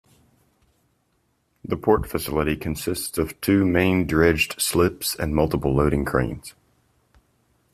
[1.63, 6.55] The port facility consists of two main dredged slips and multiple loading cranes.